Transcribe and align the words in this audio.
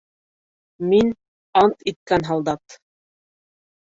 —Мин 0.93 1.11
ант 1.63 1.85
иткән 1.91 2.25
һалдат... 2.31 2.79